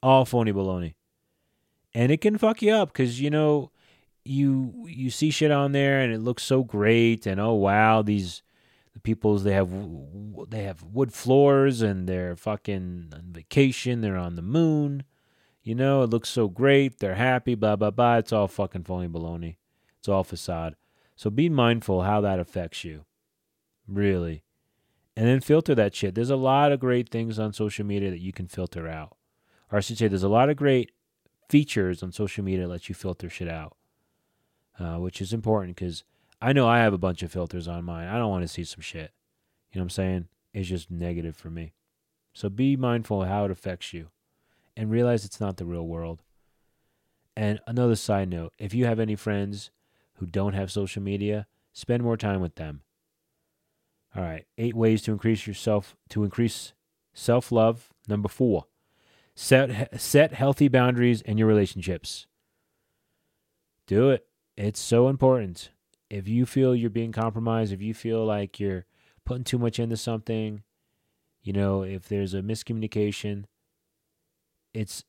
All 0.00 0.24
phony 0.24 0.52
baloney. 0.52 0.94
And 1.92 2.12
it 2.12 2.20
can 2.20 2.38
fuck 2.38 2.62
you 2.62 2.72
up 2.72 2.92
because, 2.92 3.20
you 3.20 3.30
know, 3.30 3.72
you 4.24 4.86
you 4.88 5.10
see 5.10 5.30
shit 5.30 5.50
on 5.50 5.72
there 5.72 6.00
and 6.00 6.12
it 6.12 6.20
looks 6.20 6.44
so 6.44 6.62
great 6.62 7.26
and 7.26 7.40
oh 7.40 7.54
wow 7.54 8.02
these 8.02 8.42
the 8.98 9.02
people's 9.02 9.44
they 9.44 9.52
have 9.52 9.70
they 10.48 10.64
have 10.64 10.82
wood 10.82 11.12
floors 11.12 11.82
and 11.82 12.08
they're 12.08 12.36
fucking 12.36 13.12
on 13.14 13.32
vacation 13.32 14.00
they're 14.00 14.16
on 14.16 14.34
the 14.34 14.42
moon 14.42 15.04
you 15.68 15.74
know, 15.74 16.02
it 16.02 16.08
looks 16.08 16.30
so 16.30 16.48
great. 16.48 16.98
They're 16.98 17.16
happy, 17.16 17.54
blah, 17.54 17.76
blah, 17.76 17.90
blah. 17.90 18.16
It's 18.16 18.32
all 18.32 18.48
fucking 18.48 18.84
phony 18.84 19.06
baloney. 19.06 19.56
It's 19.98 20.08
all 20.08 20.24
facade. 20.24 20.76
So 21.14 21.28
be 21.28 21.50
mindful 21.50 22.04
how 22.04 22.22
that 22.22 22.40
affects 22.40 22.84
you. 22.84 23.04
Really. 23.86 24.44
And 25.14 25.26
then 25.26 25.42
filter 25.42 25.74
that 25.74 25.94
shit. 25.94 26.14
There's 26.14 26.30
a 26.30 26.36
lot 26.36 26.72
of 26.72 26.80
great 26.80 27.10
things 27.10 27.38
on 27.38 27.52
social 27.52 27.84
media 27.84 28.08
that 28.08 28.22
you 28.22 28.32
can 28.32 28.48
filter 28.48 28.88
out. 28.88 29.18
Or 29.70 29.76
I 29.76 29.80
should 29.82 29.98
say, 29.98 30.08
there's 30.08 30.22
a 30.22 30.28
lot 30.30 30.48
of 30.48 30.56
great 30.56 30.92
features 31.50 32.02
on 32.02 32.12
social 32.12 32.42
media 32.42 32.62
that 32.62 32.68
let 32.68 32.88
you 32.88 32.94
filter 32.94 33.28
shit 33.28 33.50
out, 33.50 33.76
uh, 34.80 34.96
which 34.96 35.20
is 35.20 35.34
important 35.34 35.76
because 35.76 36.02
I 36.40 36.52
know 36.52 36.68
I 36.68 36.78
have 36.78 36.92
a 36.92 36.98
bunch 36.98 37.22
of 37.22 37.32
filters 37.32 37.66
on 37.66 37.84
mine. 37.84 38.08
I 38.08 38.18
don't 38.18 38.30
want 38.30 38.42
to 38.42 38.48
see 38.48 38.64
some 38.64 38.80
shit. 38.80 39.12
You 39.72 39.78
know 39.78 39.82
what 39.82 39.86
I'm 39.86 39.90
saying? 39.90 40.28
It's 40.54 40.68
just 40.68 40.90
negative 40.90 41.36
for 41.36 41.50
me. 41.50 41.72
So 42.32 42.48
be 42.48 42.76
mindful 42.76 43.22
of 43.22 43.28
how 43.28 43.44
it 43.44 43.50
affects 43.50 43.92
you 43.92 44.10
and 44.76 44.90
realize 44.90 45.24
it's 45.24 45.40
not 45.40 45.56
the 45.56 45.64
real 45.64 45.86
world. 45.86 46.22
And 47.36 47.60
another 47.66 47.96
side 47.96 48.28
note 48.28 48.52
if 48.58 48.74
you 48.74 48.86
have 48.86 49.00
any 49.00 49.16
friends 49.16 49.70
who 50.14 50.26
don't 50.26 50.54
have 50.54 50.70
social 50.70 51.02
media, 51.02 51.46
spend 51.72 52.02
more 52.02 52.16
time 52.16 52.40
with 52.40 52.54
them. 52.54 52.82
All 54.16 54.22
right, 54.22 54.46
eight 54.56 54.74
ways 54.74 55.02
to 55.02 55.12
increase 55.12 55.46
yourself 55.46 55.96
to 56.10 56.24
increase 56.24 56.72
self-love. 57.12 57.92
Number 58.08 58.28
4. 58.28 58.64
Set 59.34 60.00
set 60.00 60.32
healthy 60.32 60.68
boundaries 60.68 61.20
in 61.20 61.38
your 61.38 61.46
relationships. 61.46 62.26
Do 63.86 64.10
it. 64.10 64.26
It's 64.56 64.80
so 64.80 65.08
important. 65.08 65.70
If 66.10 66.28
you 66.28 66.46
feel 66.46 66.74
you're 66.74 66.90
being 66.90 67.12
compromised, 67.12 67.72
if 67.72 67.82
you 67.82 67.94
feel 67.94 68.24
like 68.24 68.58
you're 68.58 68.86
putting 69.24 69.44
too 69.44 69.58
much 69.58 69.78
into 69.78 69.96
something, 69.96 70.62
you 71.42 71.52
know, 71.52 71.82
if 71.82 72.08
there's 72.08 72.34
a 72.34 72.40
miscommunication, 72.40 73.44
it's 74.72 75.04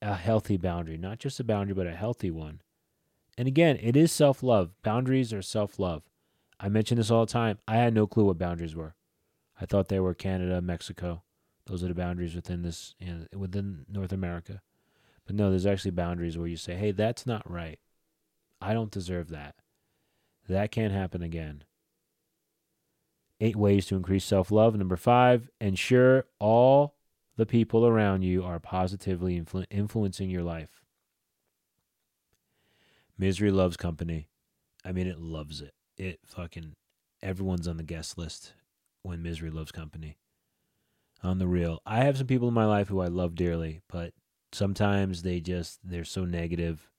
a 0.00 0.14
healthy 0.14 0.56
boundary, 0.56 0.98
not 0.98 1.18
just 1.18 1.40
a 1.40 1.44
boundary, 1.44 1.74
but 1.74 1.86
a 1.86 1.94
healthy 1.94 2.30
one. 2.30 2.60
And 3.38 3.48
again, 3.48 3.78
it 3.80 3.96
is 3.96 4.12
self 4.12 4.42
love. 4.42 4.70
Boundaries 4.82 5.32
are 5.32 5.42
self 5.42 5.78
love. 5.78 6.02
I 6.60 6.68
mention 6.68 6.98
this 6.98 7.10
all 7.10 7.24
the 7.24 7.32
time. 7.32 7.58
I 7.66 7.76
had 7.76 7.94
no 7.94 8.06
clue 8.06 8.24
what 8.24 8.38
boundaries 8.38 8.76
were. 8.76 8.94
I 9.60 9.66
thought 9.66 9.88
they 9.88 10.00
were 10.00 10.14
Canada, 10.14 10.60
Mexico. 10.60 11.22
Those 11.66 11.82
are 11.84 11.88
the 11.88 11.94
boundaries 11.94 12.34
within 12.34 12.62
this, 12.62 12.94
you 12.98 13.06
know, 13.06 13.38
within 13.38 13.86
North 13.88 14.12
America. 14.12 14.60
But 15.24 15.36
no, 15.36 15.50
there's 15.50 15.66
actually 15.66 15.92
boundaries 15.92 16.36
where 16.36 16.48
you 16.48 16.56
say, 16.56 16.74
hey, 16.74 16.90
that's 16.90 17.26
not 17.26 17.48
right. 17.48 17.78
I 18.60 18.74
don't 18.74 18.90
deserve 18.90 19.28
that. 19.30 19.54
That 20.48 20.70
can't 20.70 20.92
happen 20.92 21.22
again. 21.22 21.64
Eight 23.40 23.56
ways 23.56 23.86
to 23.86 23.96
increase 23.96 24.24
self 24.24 24.50
love. 24.50 24.76
Number 24.76 24.96
five, 24.96 25.50
ensure 25.60 26.26
all 26.38 26.94
the 27.36 27.46
people 27.46 27.86
around 27.86 28.22
you 28.22 28.44
are 28.44 28.60
positively 28.60 29.40
influ- 29.40 29.66
influencing 29.70 30.30
your 30.30 30.42
life. 30.42 30.82
Misery 33.18 33.50
loves 33.50 33.76
company. 33.76 34.28
I 34.84 34.92
mean, 34.92 35.06
it 35.06 35.18
loves 35.18 35.60
it. 35.60 35.74
It 35.96 36.20
fucking, 36.24 36.74
everyone's 37.22 37.68
on 37.68 37.76
the 37.76 37.82
guest 37.82 38.18
list 38.18 38.54
when 39.02 39.22
misery 39.22 39.50
loves 39.50 39.72
company. 39.72 40.18
On 41.22 41.38
the 41.38 41.46
real, 41.46 41.80
I 41.86 42.04
have 42.04 42.18
some 42.18 42.26
people 42.26 42.48
in 42.48 42.54
my 42.54 42.64
life 42.66 42.88
who 42.88 43.00
I 43.00 43.06
love 43.06 43.36
dearly, 43.36 43.80
but 43.88 44.12
sometimes 44.50 45.22
they 45.22 45.40
just, 45.40 45.78
they're 45.84 46.04
so 46.04 46.24
negative 46.24 46.90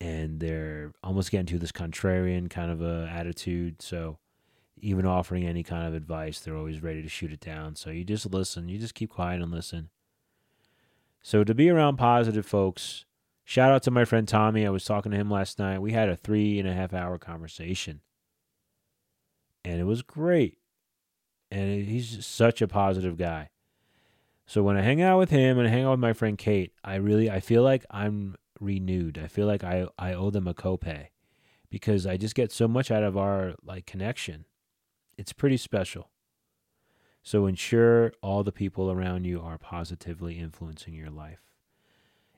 and 0.00 0.40
they're 0.40 0.92
almost 1.02 1.30
getting 1.30 1.46
to 1.46 1.58
this 1.58 1.72
contrarian 1.72 2.48
kind 2.48 2.70
of 2.70 2.82
a 2.82 3.08
attitude. 3.12 3.82
So, 3.82 4.18
even 4.80 5.06
offering 5.06 5.44
any 5.44 5.62
kind 5.62 5.86
of 5.86 5.94
advice, 5.94 6.40
they're 6.40 6.56
always 6.56 6.82
ready 6.82 7.02
to 7.02 7.08
shoot 7.08 7.32
it 7.32 7.40
down. 7.40 7.76
So 7.76 7.90
you 7.90 8.04
just 8.04 8.30
listen, 8.32 8.68
you 8.68 8.78
just 8.78 8.94
keep 8.94 9.10
quiet 9.10 9.42
and 9.42 9.50
listen. 9.50 9.90
So 11.22 11.44
to 11.44 11.54
be 11.54 11.68
around 11.68 11.96
positive 11.96 12.46
folks, 12.46 13.04
shout 13.44 13.72
out 13.72 13.82
to 13.84 13.90
my 13.90 14.04
friend 14.04 14.26
Tommy. 14.26 14.66
I 14.66 14.70
was 14.70 14.84
talking 14.84 15.12
to 15.12 15.18
him 15.18 15.30
last 15.30 15.58
night. 15.58 15.80
We 15.80 15.92
had 15.92 16.08
a 16.08 16.16
three 16.16 16.58
and 16.58 16.68
a 16.68 16.72
half 16.72 16.94
hour 16.94 17.18
conversation, 17.18 18.00
and 19.64 19.80
it 19.80 19.84
was 19.84 20.02
great. 20.02 20.58
And 21.50 21.84
he's 21.84 22.24
such 22.24 22.62
a 22.62 22.68
positive 22.68 23.16
guy. 23.16 23.50
So 24.46 24.62
when 24.62 24.76
I 24.76 24.82
hang 24.82 25.02
out 25.02 25.18
with 25.18 25.30
him 25.30 25.58
and 25.58 25.66
I 25.66 25.70
hang 25.70 25.84
out 25.84 25.92
with 25.92 26.00
my 26.00 26.12
friend 26.12 26.38
Kate, 26.38 26.72
I 26.82 26.96
really 26.96 27.30
I 27.30 27.40
feel 27.40 27.62
like 27.62 27.84
I'm 27.90 28.36
renewed. 28.60 29.18
I 29.18 29.26
feel 29.28 29.46
like 29.46 29.64
I 29.64 29.86
I 29.98 30.14
owe 30.14 30.30
them 30.30 30.48
a 30.48 30.54
copay 30.54 31.08
because 31.70 32.06
I 32.06 32.16
just 32.16 32.34
get 32.34 32.52
so 32.52 32.68
much 32.68 32.90
out 32.90 33.02
of 33.02 33.16
our 33.16 33.54
like 33.64 33.86
connection 33.86 34.44
it's 35.18 35.32
pretty 35.32 35.56
special. 35.56 36.10
So 37.22 37.46
ensure 37.46 38.12
all 38.22 38.44
the 38.44 38.52
people 38.52 38.90
around 38.90 39.26
you 39.26 39.42
are 39.42 39.58
positively 39.58 40.38
influencing 40.38 40.94
your 40.94 41.10
life. 41.10 41.40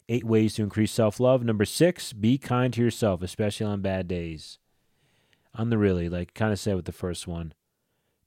Eight 0.09 0.25
ways 0.25 0.55
to 0.55 0.63
increase 0.63 0.91
self 0.91 1.21
love. 1.21 1.45
Number 1.45 1.67
six, 1.67 2.13
be 2.13 2.39
kind 2.39 2.73
to 2.73 2.83
yourself, 2.83 3.23
especially 3.23 3.67
on 3.67 3.83
bad 3.83 4.09
days. 4.09 4.59
On 5.55 5.69
the 5.69 5.79
really, 5.79 6.09
like 6.09 6.35
kind 6.35 6.53
of 6.53 6.59
said 6.59 6.75
with 6.75 6.87
the 6.87 6.93
first 6.93 7.29
one, 7.29 7.53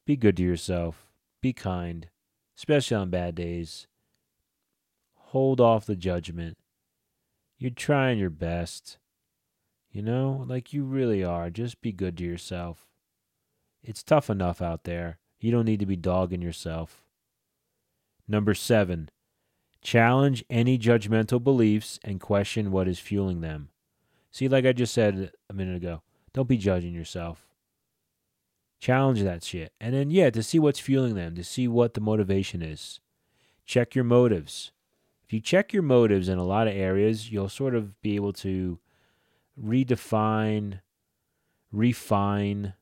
be 0.05 0.15
good 0.15 0.37
to 0.37 0.43
yourself, 0.43 1.07
be 1.41 1.51
kind, 1.51 2.07
especially 2.55 2.95
on 2.95 3.09
bad 3.09 3.35
days. 3.35 3.87
Hold 5.15 5.59
off 5.59 5.85
the 5.85 5.95
judgment. 5.95 6.57
You're 7.63 7.71
trying 7.71 8.19
your 8.19 8.29
best. 8.29 8.97
You 9.89 10.01
know, 10.01 10.43
like 10.49 10.73
you 10.73 10.83
really 10.83 11.23
are. 11.23 11.49
Just 11.49 11.79
be 11.79 11.93
good 11.93 12.17
to 12.17 12.25
yourself. 12.25 12.89
It's 13.81 14.03
tough 14.03 14.29
enough 14.29 14.61
out 14.61 14.83
there. 14.83 15.19
You 15.39 15.49
don't 15.49 15.63
need 15.63 15.79
to 15.79 15.85
be 15.85 15.95
dogging 15.95 16.41
yourself. 16.41 17.05
Number 18.27 18.53
seven, 18.53 19.09
challenge 19.81 20.43
any 20.49 20.77
judgmental 20.77 21.41
beliefs 21.41 22.01
and 22.03 22.19
question 22.19 22.69
what 22.69 22.89
is 22.89 22.99
fueling 22.99 23.39
them. 23.39 23.69
See, 24.29 24.49
like 24.49 24.65
I 24.65 24.73
just 24.73 24.93
said 24.93 25.31
a 25.49 25.53
minute 25.53 25.77
ago, 25.77 26.01
don't 26.33 26.49
be 26.49 26.57
judging 26.57 26.93
yourself. 26.93 27.47
Challenge 28.81 29.23
that 29.23 29.41
shit. 29.41 29.71
And 29.79 29.95
then, 29.95 30.11
yeah, 30.11 30.29
to 30.31 30.43
see 30.43 30.59
what's 30.59 30.81
fueling 30.81 31.15
them, 31.15 31.33
to 31.35 31.45
see 31.45 31.69
what 31.69 31.93
the 31.93 32.01
motivation 32.01 32.61
is. 32.61 32.99
Check 33.65 33.95
your 33.95 34.03
motives. 34.03 34.73
If 35.25 35.33
you 35.33 35.39
check 35.39 35.73
your 35.73 35.83
motives 35.83 36.29
in 36.29 36.37
a 36.37 36.43
lot 36.43 36.67
of 36.67 36.75
areas, 36.75 37.31
you'll 37.31 37.49
sort 37.49 37.75
of 37.75 37.99
be 38.01 38.15
able 38.15 38.33
to 38.33 38.79
redefine, 39.61 40.81
refine, 41.71 42.73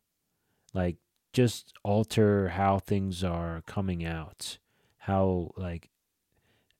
like 0.73 0.97
just 1.33 1.73
alter 1.83 2.49
how 2.49 2.79
things 2.79 3.23
are 3.23 3.61
coming 3.65 4.05
out. 4.05 4.57
How 4.97 5.51
like 5.57 5.89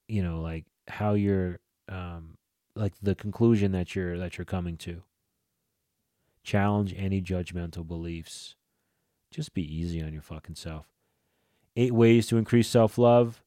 you 0.08 0.22
know 0.22 0.42
like 0.42 0.66
how 0.88 1.14
you're 1.14 1.60
um 1.90 2.38
like 2.76 2.94
the 3.02 3.16
conclusion 3.16 3.72
that 3.72 3.96
you're 3.96 4.18
that 4.18 4.38
you're 4.38 4.46
coming 4.46 4.78
to. 4.78 5.04
Challenge 6.44 6.94
any 6.98 7.22
judgmental 7.22 7.88
beliefs. 7.88 8.56
Just 9.30 9.54
be 9.54 9.64
easy 9.64 10.02
on 10.02 10.12
your 10.12 10.22
fucking 10.22 10.56
self. 10.56 10.88
Eight 11.76 11.94
ways 11.94 12.28
to 12.28 12.38
increase 12.38 12.68
self-love 12.68 13.42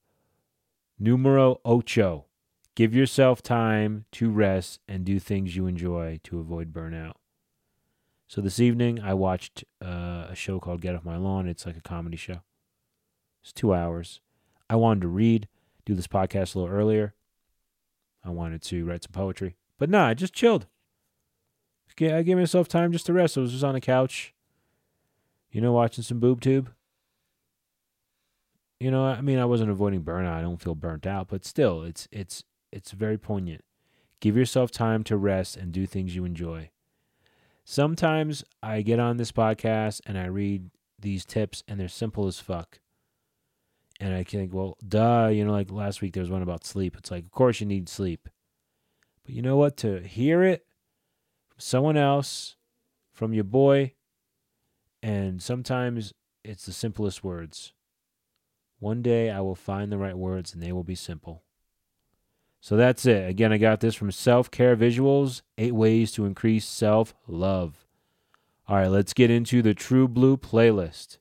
numero 0.99 1.61
ocho 1.65 2.27
give 2.75 2.95
yourself 2.95 3.43
time 3.43 4.05
to 4.13 4.31
rest 4.31 4.81
and 4.89 5.05
do 5.05 5.19
things 5.19 5.57
you 5.57 5.67
enjoy 5.67 6.19
to 6.23 6.39
avoid 6.39 6.73
burnout 6.73 7.15
so 8.27 8.41
this 8.41 8.59
evening, 8.59 9.01
I 9.01 9.15
watched 9.15 9.65
uh, 9.81 10.27
a 10.29 10.35
show 10.35 10.59
called 10.59 10.81
Get 10.81 10.95
Off 10.95 11.05
My 11.05 11.17
Lawn. 11.17 11.47
It's 11.47 11.67
like 11.67 11.77
a 11.77 11.81
comedy 11.81 12.17
show. 12.17 12.41
It's 13.43 13.53
two 13.53 13.75
hours. 13.75 14.21
I 14.69 14.77
wanted 14.77 15.03
to 15.03 15.09
read, 15.09 15.47
do 15.85 15.95
this 15.95 16.07
podcast 16.07 16.55
a 16.55 16.59
little 16.59 16.75
earlier. 16.75 17.15
I 18.25 18.31
wanted 18.31 18.63
to 18.63 18.85
write 18.85 19.05
some 19.05 19.13
poetry, 19.13 19.57
but 19.79 19.91
nah, 19.91 20.09
I 20.09 20.15
just 20.15 20.33
chilled. 20.33 20.67
I 22.01 22.23
gave 22.23 22.39
myself 22.39 22.67
time 22.67 22.91
just 22.91 23.07
to 23.07 23.13
rest. 23.13 23.39
I 23.39 23.43
was 23.43 23.53
just 23.53 23.63
on 23.63 23.75
the 23.75 23.81
couch, 23.81 24.35
you 25.53 25.61
know, 25.61 25.73
watching 25.73 26.03
some 26.03 26.19
boob 26.19 26.41
tube. 26.41 26.73
You 28.81 28.91
know, 28.91 29.05
I 29.05 29.21
mean, 29.21 29.39
I 29.39 29.45
wasn't 29.45 29.71
avoiding 29.71 30.03
burnout. 30.03 30.35
I 30.35 30.43
don't 30.43 30.61
feel 30.61 30.75
burnt 30.75 31.07
out, 31.07 31.29
but 31.29 31.45
still, 31.45 31.83
it's 31.83 32.09
it's 32.11 32.45
it's 32.73 32.91
very 32.91 33.17
poignant. 33.17 33.63
Give 34.21 34.37
yourself 34.37 34.71
time 34.71 35.05
to 35.05 35.17
rest 35.17 35.57
and 35.57 35.73
do 35.73 35.87
things 35.87 36.17
you 36.17 36.25
enjoy. 36.25 36.71
Sometimes 37.65 38.45
I 38.63 38.83
get 38.83 38.99
on 38.99 39.17
this 39.17 39.33
podcast 39.33 40.01
and 40.07 40.19
I 40.19 40.27
read 40.27 40.71
these 40.99 41.25
tips 41.25 41.63
and 41.69 41.79
they're 41.79 41.89
simple 41.89 42.27
as 42.27 42.39
fuck. 42.39 42.81
And 44.01 44.15
I 44.15 44.25
can 44.25 44.41
think, 44.41 44.53
well, 44.53 44.77
duh, 44.87 45.29
you 45.33 45.45
know, 45.45 45.53
like 45.53 45.71
last 45.71 46.03
week 46.03 46.15
there 46.15 46.23
was 46.23 46.31
one 46.31 46.43
about 46.43 46.65
sleep. 46.65 46.97
It's 46.99 47.11
like, 47.11 47.25
of 47.25 47.31
course 47.31 47.61
you 47.61 47.67
need 47.67 47.89
sleep. 47.89 48.29
But 49.25 49.35
you 49.35 49.41
know 49.41 49.57
what? 49.57 49.77
To 49.79 50.01
hear 50.01 50.43
it 50.43 50.67
from 51.49 51.61
someone 51.61 51.97
else, 51.97 52.57
from 53.13 53.33
your 53.33 53.45
boy, 53.45 53.93
and 55.03 55.43
sometimes 55.43 56.13
it's 56.43 56.67
the 56.67 56.73
simplest 56.73 57.23
words. 57.23 57.73
One 58.85 59.01
day 59.01 59.31
I 59.31 59.41
will 59.41 59.55
find 59.55 59.91
the 59.91 59.97
right 59.97 60.15
words 60.15 60.53
and 60.53 60.63
they 60.63 60.71
will 60.71 60.85
be 60.85 60.95
simple. 60.95 61.43
So 62.61 62.77
that's 62.77 63.07
it. 63.07 63.27
Again, 63.27 63.51
I 63.51 63.57
got 63.57 63.81
this 63.81 63.95
from 63.95 64.13
Self 64.13 64.51
Care 64.51 64.77
Visuals 64.77 65.41
Eight 65.57 65.75
Ways 65.75 66.13
to 66.13 66.27
Increase 66.27 66.67
Self 66.67 67.15
Love. 67.27 67.87
All 68.69 68.77
right, 68.77 68.91
let's 68.91 69.15
get 69.15 69.31
into 69.31 69.63
the 69.63 69.73
True 69.73 70.07
Blue 70.07 70.37
playlist. 70.37 71.17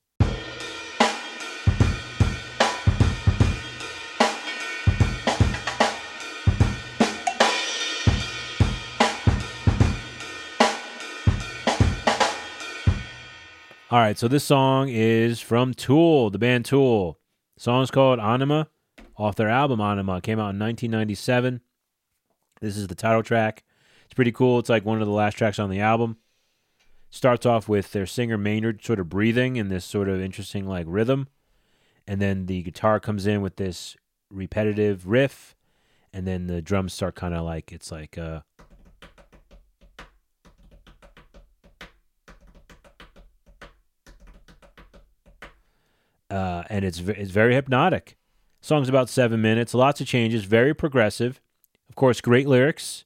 All 13.90 14.00
right, 14.00 14.18
so 14.18 14.28
this 14.28 14.44
song 14.44 14.90
is 14.90 15.40
from 15.40 15.74
Tool, 15.74 16.30
the 16.30 16.38
band 16.38 16.66
Tool. 16.66 17.22
Song's 17.58 17.92
called 17.92 18.20
Anima 18.20 18.70
off 19.18 19.36
their 19.36 19.50
album 19.50 19.80
Anima. 19.80 20.22
Came 20.22 20.40
out 20.40 20.54
in 20.54 20.60
1997. 20.60 21.62
This 22.62 22.78
is 22.78 22.88
the 22.88 22.96
title 22.96 23.24
track. 23.24 23.64
It's 24.06 24.14
pretty 24.14 24.32
cool. 24.32 24.60
It's 24.60 24.70
like 24.70 24.86
one 24.86 25.02
of 25.02 25.08
the 25.08 25.14
last 25.14 25.36
tracks 25.38 25.60
on 25.60 25.70
the 25.70 25.80
album. 25.80 26.18
Starts 27.10 27.46
off 27.46 27.70
with 27.70 27.92
their 27.92 28.06
singer 28.06 28.38
Maynard 28.38 28.84
sort 28.84 29.00
of 29.00 29.10
breathing 29.10 29.56
in 29.56 29.70
this 29.70 29.86
sort 29.86 30.10
of 30.10 30.22
interesting 30.22 30.68
like 30.68 30.86
rhythm. 30.90 31.28
And 32.08 32.22
then 32.22 32.48
the 32.48 32.64
guitar 32.64 33.00
comes 33.00 33.28
in 33.28 33.42
with 33.42 33.58
this 33.58 33.96
repetitive 34.30 35.08
riff. 35.08 35.56
And 36.12 36.28
then 36.28 36.48
the 36.48 36.62
drums 36.62 36.94
start 36.94 37.16
kind 37.16 37.34
of 37.34 37.44
like, 37.44 37.72
it's 37.72 37.92
like, 37.92 38.18
uh, 38.18 38.42
uh, 46.34 46.64
and 46.70 46.84
it's 46.84 47.00
it's 47.00 47.32
very 47.32 47.54
hypnotic. 47.54 48.18
Song's 48.60 48.90
about 48.90 49.10
seven 49.10 49.42
minutes. 49.42 49.74
Lots 49.74 50.02
of 50.02 50.08
changes. 50.08 50.46
Very 50.46 50.74
progressive. 50.74 51.42
Of 51.90 51.96
course, 51.96 52.22
great 52.22 52.48
lyrics. 52.48 53.06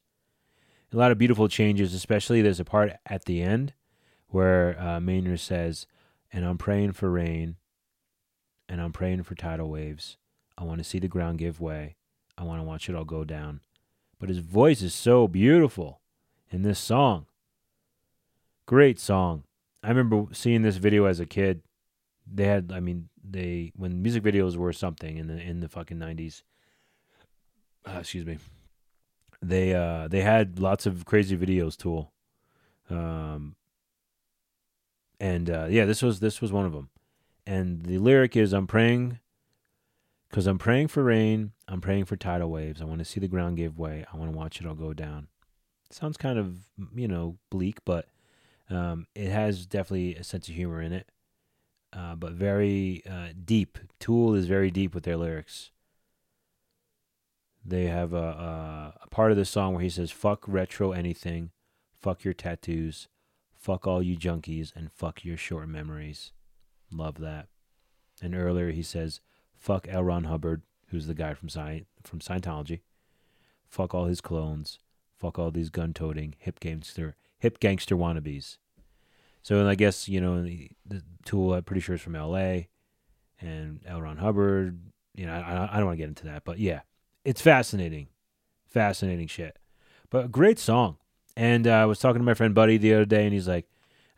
A 0.94 0.98
lot 0.98 1.12
of 1.12 1.18
beautiful 1.18 1.50
changes, 1.50 1.94
especially 1.94 2.42
there's 2.42 2.60
a 2.60 2.66
part 2.66 2.94
at 3.06 3.26
the 3.26 3.42
end 3.42 3.74
where 4.30 4.80
uh, 4.80 5.00
Maynard 5.02 5.42
says, 5.42 5.86
And 6.32 6.46
I'm 6.46 6.58
praying 6.58 6.94
for 6.94 7.10
rain, 7.10 7.58
and 8.70 8.80
I'm 8.80 8.94
praying 8.94 9.24
for 9.24 9.36
tidal 9.36 9.70
waves. 9.70 10.18
I 10.58 10.64
want 10.64 10.78
to 10.78 10.84
see 10.84 11.00
the 11.00 11.08
ground 11.08 11.40
give 11.40 11.60
way. 11.60 11.96
I 12.38 12.44
want 12.44 12.62
to 12.62 12.64
watch 12.64 12.88
it 12.88 12.96
all 12.96 13.04
go 13.04 13.24
down. 13.24 13.62
But 14.20 14.30
his 14.30 14.40
voice 14.40 14.82
is 14.82 14.94
so 14.94 15.28
beautiful 15.28 16.00
in 16.50 16.62
this 16.62 16.80
song. 16.80 17.26
Great 18.66 19.00
song. 19.00 19.44
I 19.84 19.90
remember 19.90 20.28
seeing 20.34 20.62
this 20.62 20.78
video 20.78 21.06
as 21.06 21.20
a 21.20 21.26
kid. 21.26 21.62
They 22.26 22.46
had, 22.46 22.72
I 22.74 22.80
mean, 22.80 23.10
they 23.30 23.72
when 23.76 24.02
music 24.02 24.24
videos 24.24 24.56
were 24.56 24.74
something 24.74 25.18
in 25.18 25.28
the 25.28 25.40
in 25.40 25.60
the 25.60 25.70
fucking 25.70 26.00
nineties. 26.00 26.44
Uh, 27.86 28.00
excuse 28.00 28.26
me. 28.26 28.38
They 29.42 29.74
uh 29.74 30.08
they 30.08 30.22
had 30.22 30.60
lots 30.60 30.86
of 30.86 31.06
crazy 31.06 31.38
videos. 31.38 31.78
Tool, 31.78 32.12
um, 32.90 33.56
and 35.20 35.50
uh, 35.50 35.68
yeah, 35.70 35.86
this 35.86 36.02
was 36.02 36.20
this 36.20 36.42
was 36.42 36.52
one 36.52 36.66
of 36.66 36.74
them. 36.74 36.90
And 37.46 37.84
the 37.84 38.00
lyric 38.00 38.36
is, 38.36 38.52
"I'm 38.52 38.68
praying, 38.68 39.20
because 40.30 40.48
I'm 40.48 40.58
praying 40.58 40.88
for 40.88 41.04
rain. 41.04 41.52
I'm 41.68 41.82
praying 41.82 42.06
for 42.06 42.16
tidal 42.16 42.50
waves. 42.50 42.82
I 42.82 42.86
want 42.86 43.00
to 43.00 43.06
see 43.06 43.20
the 43.20 43.28
ground 43.28 43.58
give 43.58 43.78
way. 43.78 44.06
I 44.12 44.18
want 44.18 44.32
to 44.32 44.38
watch 44.38 44.60
it 44.60 44.66
all 44.66 44.74
go 44.74 44.94
down." 44.94 45.28
Sounds 45.92 46.18
kind 46.18 46.40
of 46.40 46.68
you 46.96 47.08
know 47.08 47.38
bleak, 47.52 47.78
but 47.86 48.08
um, 48.70 49.08
it 49.16 49.30
has 49.30 49.66
definitely 49.66 50.16
a 50.16 50.24
sense 50.24 50.50
of 50.50 50.56
humor 50.56 50.82
in 50.82 50.94
it, 50.94 51.10
uh, 51.94 52.16
but 52.16 52.34
very 52.34 53.04
uh, 53.10 53.30
deep. 53.46 53.78
Tool 54.00 54.36
is 54.36 54.46
very 54.46 54.72
deep 54.72 54.94
with 54.94 55.04
their 55.04 55.18
lyrics. 55.18 55.72
They 57.66 57.88
have 57.88 58.14
a, 58.14 58.18
a, 58.18 58.94
a 59.04 59.08
part 59.10 59.32
of 59.32 59.38
the 59.38 59.46
song 59.46 59.74
where 59.74 59.84
he 59.84 59.90
says, 59.90 60.12
"Fuck 60.12 60.46
retro 60.48 60.92
anything, 60.92 61.52
fuck 61.94 62.24
your 62.24 62.34
tattoos, 62.34 63.08
fuck 63.56 63.86
all 63.86 64.02
you 64.02 64.16
junkies, 64.18 64.72
and 64.76 64.92
fuck 64.92 65.26
your 65.26 65.38
short 65.38 65.68
memories." 65.68 66.32
Love 66.92 67.20
that. 67.20 67.48
And 68.22 68.34
earlier 68.34 68.72
he 68.72 68.84
says, 68.84 69.20
"Fuck 69.54 69.88
L. 69.90 70.04
Ron 70.04 70.26
Hubbard, 70.26 70.62
who's 70.90 71.08
the 71.08 71.14
guy 71.14 71.34
from 71.34 71.50
Sci- 71.50 71.86
from 72.04 72.20
Scientology. 72.20 72.82
Fuck 73.68 73.94
all 73.94 74.06
his 74.06 74.22
clones. 74.22 74.80
Fuck 75.18 75.38
all 75.40 75.52
these 75.52 75.70
gun-toting 75.70 76.36
hip 76.38 76.60
gangster 76.60 77.16
hip 77.40 77.60
gangster 77.60 77.96
wannabes. 77.96 78.58
So 79.48 79.66
I 79.66 79.76
guess 79.76 80.10
you 80.10 80.20
know 80.20 80.44
the, 80.44 80.70
the 80.86 81.02
Tool. 81.24 81.54
I'm 81.54 81.64
pretty 81.64 81.80
sure 81.80 81.96
is 81.96 82.02
from 82.02 82.18
L.A. 82.18 82.68
and 83.40 83.80
L. 83.86 84.02
Ron 84.02 84.18
Hubbard. 84.18 84.78
You 85.16 85.26
know, 85.26 85.32
I, 85.32 85.70
I 85.72 85.78
don't 85.78 85.86
want 85.86 85.98
to 85.98 86.02
get 86.04 86.10
into 86.10 86.26
that, 86.26 86.44
but 86.44 86.60
yeah, 86.60 86.82
it's 87.24 87.40
fascinating, 87.40 88.10
fascinating 88.66 89.28
shit. 89.28 89.58
But 90.10 90.26
a 90.26 90.28
great 90.28 90.60
song. 90.60 90.98
And 91.38 91.66
uh, 91.66 91.76
I 91.76 91.86
was 91.86 91.98
talking 91.98 92.20
to 92.20 92.26
my 92.26 92.34
friend 92.34 92.54
Buddy 92.54 92.76
the 92.76 92.94
other 92.94 93.06
day, 93.06 93.24
and 93.24 93.34
he's 93.34 93.48
like, 93.48 93.70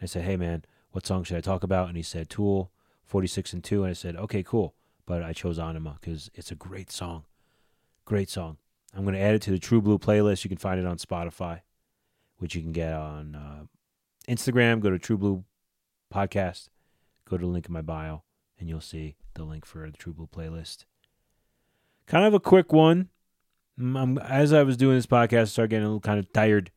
I 0.02 0.08
said, 0.08 0.24
"Hey 0.24 0.36
man, 0.36 0.66
what 0.94 1.06
song 1.06 1.24
should 1.24 1.38
I 1.38 1.42
talk 1.42 1.62
about?" 1.62 1.90
And 1.90 1.96
he 1.96 2.02
said, 2.02 2.28
"Tool, 2.28 2.72
46 3.06 3.54
and 3.54 3.64
2." 3.64 3.84
And 3.84 3.92
I 3.92 3.94
said, 3.94 4.16
"Okay, 4.16 4.42
cool." 4.42 4.74
But 5.06 5.22
I 5.22 5.34
chose 5.34 5.60
Anima 5.60 6.00
because 6.02 6.32
it's 6.34 6.50
a 6.50 6.56
great 6.56 6.92
song. 6.92 7.26
Great 8.04 8.32
song. 8.32 8.58
I'm 8.96 9.06
to 9.06 9.20
add 9.20 9.36
it 9.36 9.44
to 9.44 9.52
the 9.52 9.60
True 9.60 9.80
Blue 9.80 10.00
playlist. 10.00 10.44
You 10.44 10.50
can 10.50 10.58
find 10.58 10.80
it 10.80 10.88
on 10.88 10.98
Spotify 10.98 11.62
which 12.40 12.56
you 12.56 12.62
can 12.62 12.72
get 12.72 12.94
on 12.94 13.36
uh, 13.36 13.66
Instagram. 14.30 14.80
Go 14.80 14.90
to 14.90 15.00
True 15.00 15.18
Blue 15.18 15.44
Podcast. 16.14 16.70
Go 17.26 17.38
to 17.38 17.46
the 17.46 17.52
link 17.52 17.68
in 17.68 17.74
my 17.74 17.82
bio, 17.82 18.24
and 18.60 18.70
you'll 18.70 18.82
see 18.82 19.16
the 19.34 19.44
link 19.44 19.66
for 19.66 19.90
the 19.90 19.98
True 19.98 20.14
Blue 20.14 20.28
playlist. 20.28 20.86
Kind 22.08 22.26
of 22.26 22.34
a 22.34 22.40
quick 22.40 22.72
one. 22.74 23.10
I'm, 23.78 24.18
as 24.18 24.52
I 24.54 24.64
was 24.64 24.78
doing 24.78 24.96
this 24.96 25.06
podcast, 25.06 25.42
I 25.42 25.46
started 25.46 25.70
getting 25.70 25.86
a 25.86 25.88
little 25.88 26.00
kind 26.00 26.20
of 26.20 26.32
tired. 26.34 26.72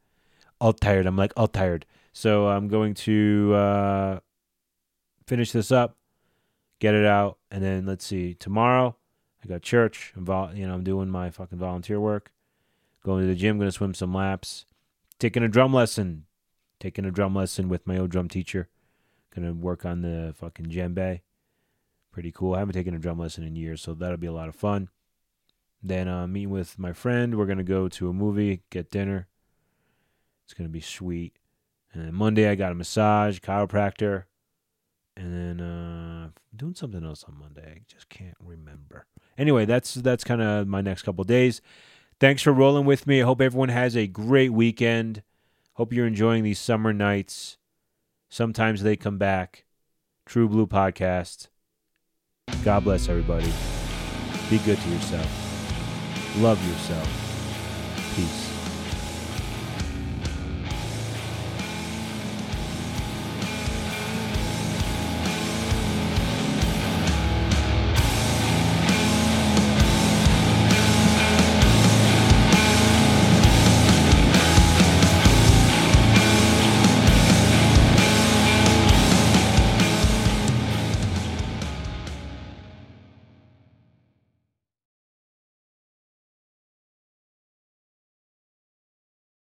All 0.60 0.72
tired. 0.72 1.06
I'm 1.06 1.16
like 1.16 1.32
all 1.36 1.48
tired. 1.48 1.86
So 2.12 2.46
I'm 2.48 2.68
going 2.68 2.94
to 2.94 3.52
uh, 3.54 4.20
finish 5.26 5.50
this 5.52 5.72
up, 5.72 5.96
get 6.78 6.94
it 6.94 7.06
out, 7.06 7.38
and 7.50 7.62
then 7.62 7.86
let's 7.86 8.04
see. 8.04 8.34
Tomorrow, 8.34 8.96
I 9.42 9.48
got 9.48 9.62
church. 9.62 10.12
I'm 10.16 10.24
vol- 10.24 10.54
you 10.54 10.66
know 10.66 10.74
I'm 10.74 10.84
doing 10.84 11.08
my 11.08 11.30
fucking 11.30 11.58
volunteer 11.58 11.98
work. 11.98 12.32
Going 13.04 13.22
to 13.22 13.26
the 13.26 13.34
gym. 13.34 13.58
Going 13.58 13.68
to 13.68 13.72
swim 13.72 13.94
some 13.94 14.14
laps 14.14 14.66
taking 15.22 15.44
a 15.44 15.48
drum 15.48 15.72
lesson, 15.72 16.24
taking 16.82 17.04
a 17.04 17.12
drum 17.12 17.34
lesson 17.34 17.68
with 17.68 17.86
my 17.86 17.96
old 17.96 18.10
drum 18.10 18.28
teacher. 18.28 18.68
Gonna 19.34 19.54
work 19.54 19.86
on 19.86 20.02
the 20.02 20.34
fucking 20.36 20.66
djembe. 20.66 21.20
Pretty 22.10 22.32
cool. 22.32 22.54
I 22.54 22.58
haven't 22.58 22.74
taken 22.74 22.94
a 22.94 22.98
drum 22.98 23.18
lesson 23.18 23.44
in 23.44 23.56
years, 23.56 23.80
so 23.80 23.94
that'll 23.94 24.18
be 24.18 24.26
a 24.26 24.32
lot 24.32 24.48
of 24.48 24.56
fun. 24.56 24.90
Then 25.82 26.08
uh, 26.08 26.26
meeting 26.26 26.50
with 26.50 26.78
my 26.78 26.92
friend. 26.92 27.38
We're 27.38 27.46
gonna 27.46 27.62
go 27.62 27.88
to 27.88 28.08
a 28.08 28.12
movie, 28.12 28.62
get 28.70 28.90
dinner. 28.90 29.28
It's 30.44 30.54
gonna 30.54 30.68
be 30.68 30.80
sweet. 30.80 31.38
And 31.92 32.04
then 32.04 32.14
Monday 32.14 32.48
I 32.48 32.56
got 32.56 32.72
a 32.72 32.74
massage, 32.74 33.38
chiropractor, 33.38 34.24
and 35.16 35.32
then 35.32 35.60
uh, 35.60 36.28
doing 36.54 36.74
something 36.74 37.04
else 37.04 37.24
on 37.24 37.38
Monday. 37.38 37.74
I 37.76 37.80
just 37.86 38.08
can't 38.08 38.36
remember. 38.40 39.06
Anyway, 39.38 39.66
that's 39.66 39.94
that's 39.94 40.24
kind 40.24 40.42
of 40.42 40.66
my 40.66 40.80
next 40.80 41.02
couple 41.02 41.22
days. 41.22 41.62
Thanks 42.18 42.42
for 42.42 42.52
rolling 42.52 42.86
with 42.86 43.06
me. 43.06 43.22
I 43.22 43.24
hope 43.24 43.40
everyone 43.40 43.68
has 43.68 43.96
a 43.96 44.06
great 44.08 44.52
weekend. 44.52 45.22
Hope 45.74 45.92
you're 45.92 46.06
enjoying 46.06 46.44
these 46.44 46.58
summer 46.58 46.92
nights. 46.92 47.56
Sometimes 48.30 48.82
they 48.82 48.96
come 48.96 49.18
back. 49.18 49.64
True 50.26 50.48
Blue 50.48 50.66
Podcast. 50.66 51.48
God 52.62 52.84
bless 52.84 53.08
everybody. 53.08 53.52
Be 54.50 54.58
good 54.58 54.78
to 54.78 54.88
yourself. 54.88 56.36
Love 56.38 56.62
yourself. 56.68 58.14
Peace. 58.14 58.51